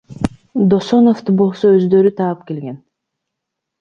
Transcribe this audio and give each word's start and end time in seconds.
Досоновду 0.71 1.35
болсо 1.43 1.73
өздөрү 1.81 2.13
таап 2.23 2.43
келген. 2.49 2.81